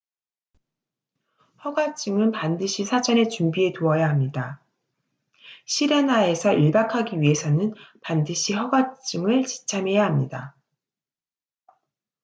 허가증은 1.63 2.31
반드시 2.31 2.85
사전에 2.85 3.27
준비해 3.27 3.71
두어야 3.71 4.09
합니다 4.09 4.59
sirena에서 5.69 6.53
일박 6.53 6.95
하기 6.95 7.21
위해서는 7.21 7.75
반드시 8.01 8.55
허가증을 8.55 9.45
지참해야 9.45 10.03
합니다 10.03 10.55